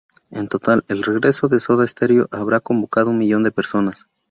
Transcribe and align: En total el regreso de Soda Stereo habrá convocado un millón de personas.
En 0.31 0.47
total 0.47 0.83
el 0.87 1.03
regreso 1.03 1.47
de 1.47 1.59
Soda 1.59 1.87
Stereo 1.87 2.27
habrá 2.31 2.59
convocado 2.59 3.11
un 3.11 3.19
millón 3.19 3.43
de 3.43 3.51
personas. 3.51 4.07